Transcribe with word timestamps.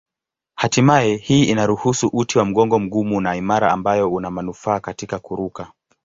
Hatimaye 0.55 1.15
hii 1.15 1.43
inaruhusu 1.43 2.07
uti 2.13 2.37
wa 2.37 2.45
mgongo 2.45 2.79
mgumu 2.79 3.21
na 3.21 3.35
imara 3.35 3.71
ambayo 3.71 4.11
una 4.13 4.31
manufaa 4.31 4.79
katika 4.79 5.19
kuruka. 5.19 5.71